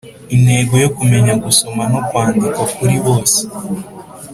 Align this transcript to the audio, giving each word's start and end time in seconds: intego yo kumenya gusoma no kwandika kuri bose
intego 0.35 0.73
yo 0.83 0.89
kumenya 0.97 1.33
gusoma 1.43 1.83
no 1.91 1.99
kwandika 2.07 2.59
kuri 2.75 2.95
bose 3.05 3.39